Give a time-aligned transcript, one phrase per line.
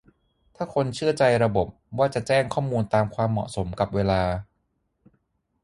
[0.55, 1.67] ถ้าคนเชื่อใจระบบ
[1.97, 4.21] ว่าจะแจ้งข้อมูลตามความเหมาะสมกับเวลา